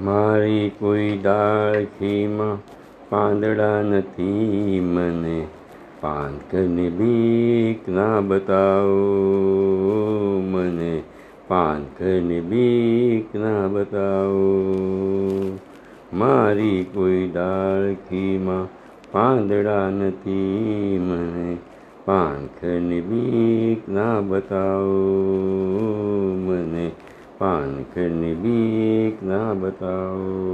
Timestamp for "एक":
29.07-29.23